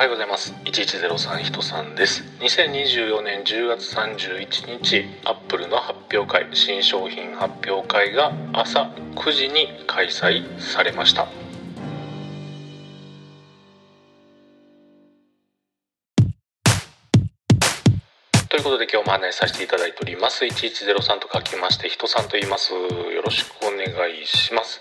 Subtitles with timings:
[0.00, 0.54] はようございます。
[0.64, 2.22] 1103人さんです。
[2.38, 11.28] 2024年10月31日アップルの発表会新商品発表会が朝9時に開催されました。
[18.48, 20.46] ということで今日も案内させていただいております。
[20.46, 22.72] 1103と書きまして人さんと言います。
[22.72, 24.80] よろしくお願いします。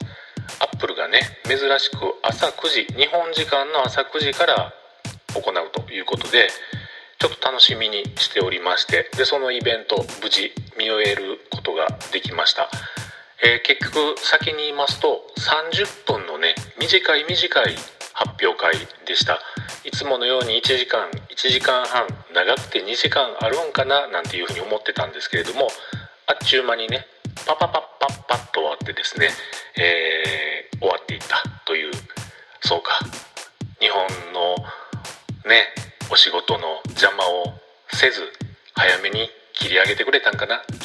[0.61, 4.73] アップルがね珍しく朝9時日本時間の朝9時から
[5.33, 6.49] 行うということで
[7.19, 12.69] ちょっと楽しみにしておりましてでそのイベント無事見終えることができました、
[13.43, 17.75] えー、結局先に言いますと30分のね短い短い
[18.13, 18.73] 発表会
[19.05, 19.39] でした。
[19.85, 25.69] いつものように1時間1時間半長くて2時間あるんかななんていうふうに思ってたんですけれども
[26.27, 27.07] あっちゅう間にね
[27.47, 29.29] パパパッパッパッと終わってですね、
[29.77, 30.18] え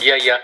[0.05, 0.36] いやいや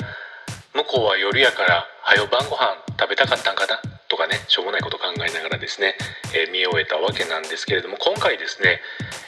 [0.72, 3.78] 向こうは夜やから早晩ご飯食べたかったんかな？
[4.08, 5.96] とかねしょうもないこと考えながらですね、
[6.32, 8.80] えー、見終えたわけなんですけれども今回ですね、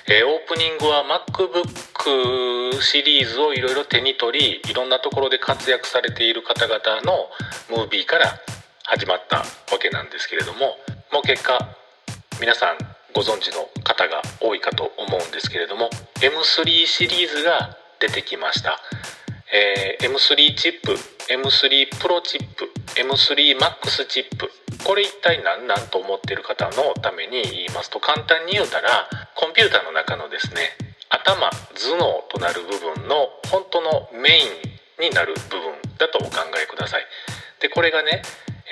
[0.08, 7.28] えー、オープニングは MacBook シリーズをいろいろ手に取りいろんなところで活躍されている方々の
[7.69, 8.41] ムービーから
[8.84, 9.44] 始まったわ
[9.78, 10.78] けなんですけれども
[11.12, 11.77] もう結果
[12.41, 12.78] 皆さん
[13.14, 15.91] ご存知の方が多いかと思うんですけれども
[16.22, 18.80] M3 シリーズが出てきました、
[19.53, 20.92] えー、M3 チップ
[21.28, 24.50] M3 プロチップ M3MAX チップ
[24.84, 30.70] これ一体何なんと思ってる方のために言いますと簡単に言うたらコンピューターの中のですね
[31.11, 34.44] 頭頭脳となる部分の本当のメイ
[35.04, 37.03] ンになる部分だとお考えください。
[37.60, 38.22] でこれがね、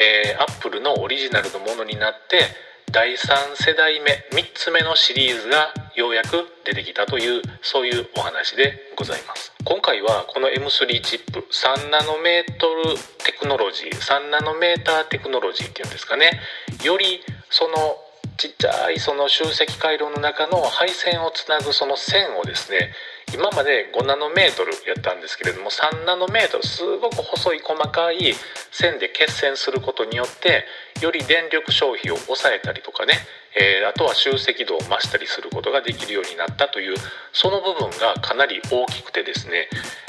[0.00, 9.53] えー、アップルのオリジナルのものになって第3世代目3つ目のシリーズがようやく出てきたというそういうお話でございます。
[9.65, 16.41] 今回はこの M3 チップ3ナノメートルテクノロジー3ナノメーターテクノロジーっていうんですかね。
[16.83, 17.97] よりその
[18.37, 22.91] ちっちゃいその集積回路の中の配線をつなぐその線をですね
[23.33, 28.35] 今まで5ナノメートルやったんですけれども3ナノメートルすごく細い細かい
[28.71, 30.65] 線で決線することによって
[31.01, 33.15] より電力消費を抑えたりとかね、
[33.57, 36.97] えー、あとは集積度を増したりすることができるようになったという
[37.33, 39.69] その部分がかなり大きくてですね、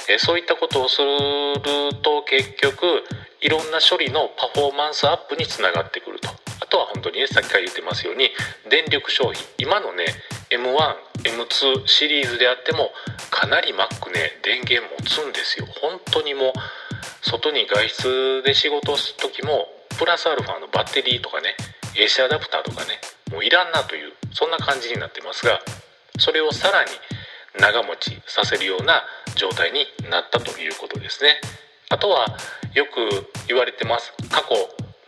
[0.10, 3.04] えー、そういったことをすると結局
[3.42, 6.30] いろんな処理のパフォーマンスアップにつながってくると。
[6.62, 8.30] あとは本当にねさっきから言ってますように
[8.70, 9.42] 電力消費。
[9.58, 10.06] 今のね
[11.24, 12.92] M2 シリーズであっても
[13.30, 15.68] かなり Mac ね電源持つんですよ。
[15.82, 16.54] 本当にもう
[17.22, 19.68] 外に外出で仕事をする時も
[19.98, 21.56] プラスアルファのバッテリーとかね
[21.96, 23.00] AC アダプターとかね
[23.32, 25.60] もういらんなというそんな感じになってますが
[26.20, 26.90] それをさらに
[27.60, 29.04] 長持ちさせるような
[29.36, 31.40] 状態になったということですね。
[31.90, 32.26] あとは
[32.74, 34.14] よく言われてます。
[34.30, 34.56] 過去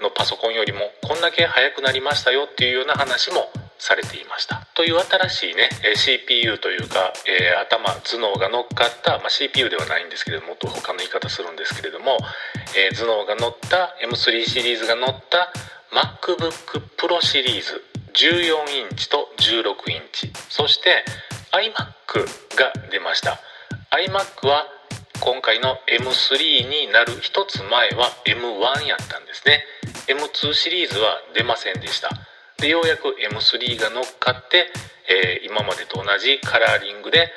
[0.04, 3.50] のパソコンよりもこんだけ速くなりましたよっていうような話も
[3.84, 4.66] されていました。
[4.76, 12.18] という新しいね CPU というか、えー、頭頭脳が乗っかった、まあ、CPU ではないんですけれどもっと他の言い方するんですけれども、
[12.78, 15.52] えー、頭脳が乗った M3 シリーズが乗った
[15.92, 17.84] MacBook Pro シリーズ
[18.16, 20.32] 14インチと16インチ。
[20.50, 21.04] そして
[21.52, 23.40] iMac が出ました。
[23.92, 24.66] iMac は
[25.20, 29.66] 今回の M3 になる一つ前は M1 やったんですね。
[30.08, 32.10] M2 シリーズは出ませんでした。
[32.64, 34.72] でようやく M3 が乗っかって、
[35.12, 37.28] えー、今までと同じカラーリングで、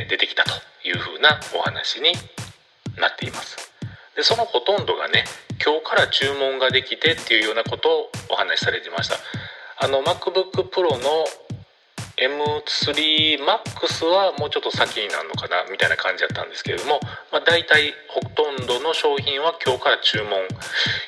[0.00, 0.50] えー、出てきたと
[0.82, 2.10] いうふうなお話に
[2.98, 3.70] なっています。
[4.16, 5.22] でそのほとんどがね
[5.64, 9.18] 今日から注文ができてっていうようなことをお話しされてました。
[9.78, 11.24] あの MacBook Pro の
[12.20, 17.00] M3MAX はもうちょっと先になるのかなみたいな感じだったんですけれども、
[17.32, 20.28] まあ、大体ほとんどの商品は今日から注文。
[20.28, 20.32] い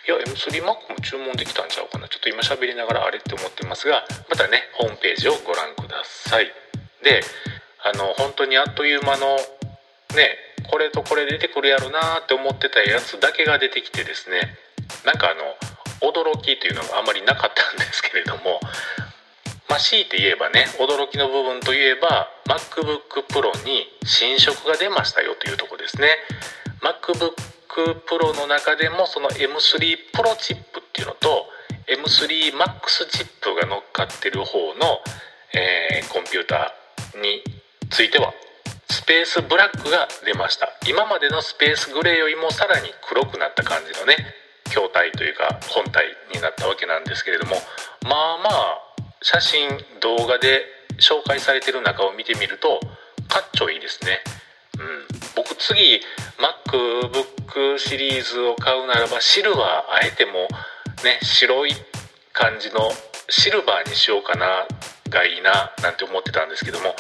[0.09, 2.09] や M3Mac も注文できたんちゃうかな。
[2.09, 6.51] ちょっと今喋りながらあれって思ってますがまたねホームページをご覧ください。
[7.03, 7.21] で
[7.85, 9.37] あの本当にあっという間の
[10.17, 10.37] ね
[10.71, 14.57] これとこれ出てくるやろなって思ってたやつだけが出てきてですね
[15.05, 15.43] なんかあの
[16.13, 18.61] 驚きというのがあまりなかったんですけれども
[19.73, 26.09] まあ、強いて言えばね驚きの部分といえば MacBook Pro に新色が出ましたよというとこですね。
[26.85, 27.33] MacBook
[28.05, 31.47] Pro の中でもその M3 Pro チップっていうのと
[31.89, 35.01] M3 Max チップが乗っかってる方の、
[35.57, 37.41] えー、コンピューターに
[37.89, 38.35] ついては
[38.91, 40.69] スペースブラックが出ました。
[40.87, 44.17] 今までのスペースグレーよりもさらに黒くなった感じのね
[44.67, 46.05] 筐体というか本体
[46.35, 47.57] になったわけなんですけれども
[48.03, 48.92] まあまあ
[49.23, 49.69] 写真
[50.01, 50.65] 動画で
[50.99, 52.81] 紹介されてる中を見てみると
[53.29, 54.21] かっちょいいですね。
[54.79, 55.07] うん。
[55.37, 56.01] 僕次
[56.39, 60.49] MacBook シリーズを買うならばシルバーあえても
[61.05, 61.73] ね白い
[62.33, 62.91] 感じの
[63.29, 64.67] シルバーにしようかな
[65.09, 66.95] がいいななんて思ってたんですけども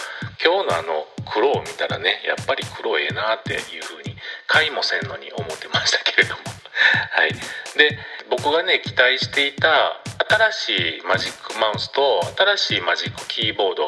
[0.44, 4.16] 今日のあの黒を見たらねやっぱり黒ええなっていう風に
[4.46, 6.40] 買いもせんのに思ってましたけれども。
[7.10, 7.32] はい。
[7.76, 7.98] で
[8.30, 10.01] 僕がね期待していた
[10.32, 12.24] 新しいマジックマウスと
[12.56, 13.86] 新しいマジックキーボード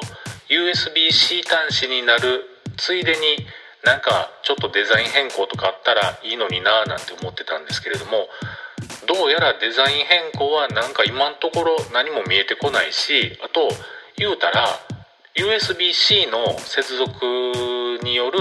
[0.53, 2.45] USB-C 端子になる
[2.77, 3.47] ついでに
[3.83, 8.29] なんかちょっとデザイン変更とかあったらいいのになぁなんて思ってたんですけれども
[9.09, 13.71] どうやらデザイン変更はなんか今のところ何も見えてこないしあと
[14.19, 14.69] 言うたら
[15.41, 18.39] USB-C の接続による、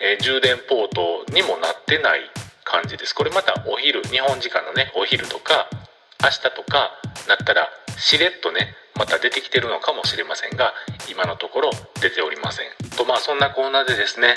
[0.00, 2.20] え、充電ポートにもなってない
[2.62, 3.14] 感じです。
[3.14, 5.68] これまたお昼日本時間のねお昼とか
[6.22, 6.90] 明日とか
[7.28, 10.72] なったらしれっとねまた出てきてるのかもしれませんが
[11.10, 11.70] 今のところ
[12.00, 12.66] 出ておりません。
[12.96, 14.34] とまあそんなコーナーでですね、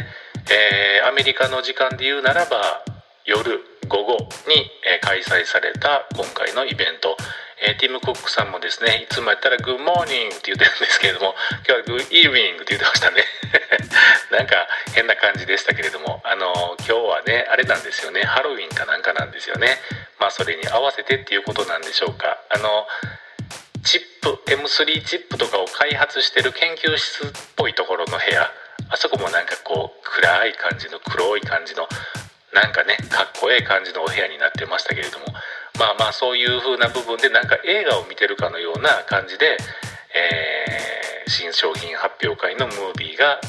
[0.50, 2.84] えー、アメリカの時間で言うならば
[3.26, 4.18] 夜午後
[4.48, 7.18] に、え開催された今回のイベント、
[7.68, 11.36] えー、ティム・コックさんもですねいつもやったら「グッモーニング」って言ってるんですけれども
[11.66, 13.24] 今日は「グッイービング」って言ってましたね。
[14.32, 19.78] なんか変な感じでしたけれどもあの今日はねあれなんですよねハロウィンかなんかなんですよね。
[20.25, 22.42] まあそれに合わせてっていうことなんでしょうか。
[22.50, 22.66] あの
[23.83, 28.50] チップ M3 チップとかを開発してる研究室っぽいところの部屋。
[28.89, 31.88] あそこもなんかこう暗い感じの黒い感じの
[32.56, 35.25] なんかねかっこええ感じのお部屋になってましたけれども。
[35.77, 39.57] まあまあそういう風な部分でなんか映画を見てるかのような感じで、
[40.16, 43.39] えー、新商品発表会のムービーが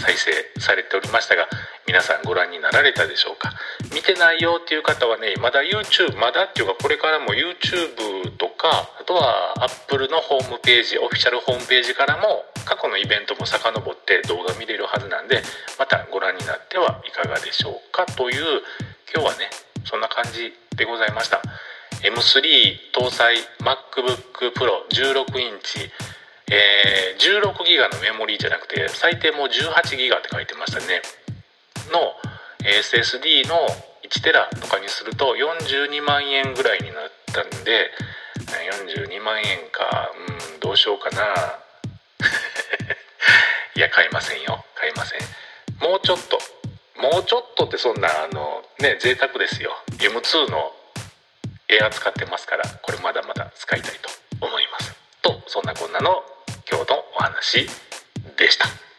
[0.00, 1.46] 再生されておりましたが
[1.86, 3.52] 皆さんご覧になられたでしょうか？
[3.94, 15.42] 見てないよっていう方はねまだ YouTube まだっていうかこれからも YouTube とかあとは Apple のホームページオフィシャルホームページからも過去のイベントも遡って動画見れるはずなんで
[15.78, 18.62] またご覧になってはいかがでしょうかという
[19.12, 19.50] 今日はね
[19.84, 21.42] そんな感じでございました。
[22.00, 25.90] M3 搭載 MacBook Pro 16インチ。
[26.50, 31.00] えー、16ギガのメモリーじゃなくて最低もう18ギガって書いてましたね。
[31.92, 32.12] の
[32.66, 33.54] SSD の
[34.02, 37.90] 1テラとかにすると42万円ぐらいになったんで
[38.42, 40.10] 42万円か。
[40.52, 41.22] うんどうしようかな。
[43.76, 44.64] いや買いませんよ。
[44.74, 45.20] 買いません。
[45.78, 46.38] もうちょっと。
[47.00, 49.74] もうちょっとってそんなあのね贅沢ですよ。
[49.98, 50.74] M2 の
[51.68, 54.10] エア使ってますからこれまだまだ使いたいと
[54.40, 54.94] 思います。
[55.22, 56.22] とそんなこんなの
[57.20, 57.68] 話
[58.36, 58.89] でした。